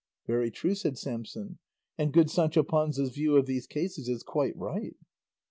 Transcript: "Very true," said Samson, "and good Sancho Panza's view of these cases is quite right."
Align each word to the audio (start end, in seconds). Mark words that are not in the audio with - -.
"Very 0.25 0.49
true," 0.49 0.73
said 0.73 0.97
Samson, 0.97 1.59
"and 1.95 2.11
good 2.11 2.31
Sancho 2.31 2.63
Panza's 2.63 3.11
view 3.11 3.35
of 3.35 3.45
these 3.45 3.67
cases 3.67 4.09
is 4.09 4.23
quite 4.23 4.57
right." 4.57 4.95